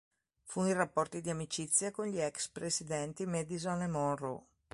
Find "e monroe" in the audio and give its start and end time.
3.83-4.41